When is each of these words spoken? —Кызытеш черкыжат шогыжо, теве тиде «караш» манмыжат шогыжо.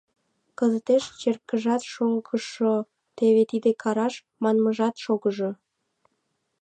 —Кызытеш 0.57 1.03
черкыжат 1.19 1.81
шогыжо, 1.93 2.75
теве 3.17 3.43
тиде 3.51 3.71
«караш» 3.81 4.15
манмыжат 4.43 4.95
шогыжо. 5.03 5.51